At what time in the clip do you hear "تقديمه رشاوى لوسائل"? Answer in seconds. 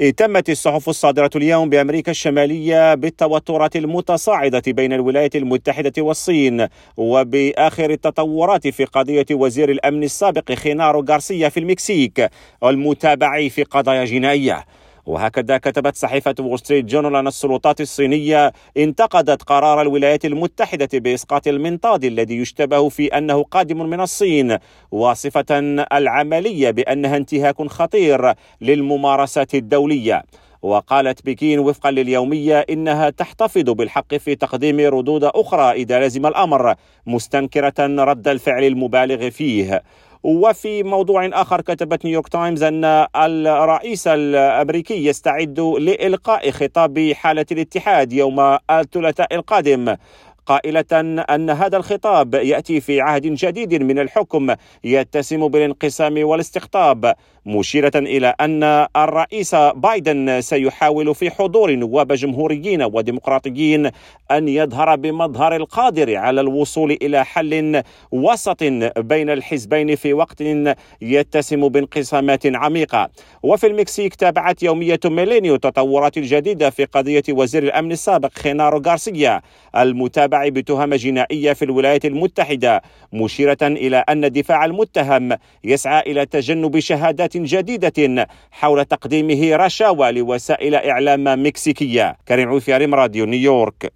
88.84-90.74